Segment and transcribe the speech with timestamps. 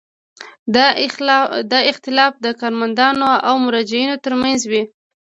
[1.71, 4.83] دا اختلاف د کارمندانو او مراجعینو ترمنځ وي.